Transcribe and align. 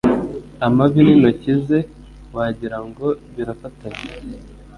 amavi 0.67 0.99
n'intoki 1.05 1.51
ze 1.65 1.79
wagirango 2.35 3.05
birafatanye 3.35 4.07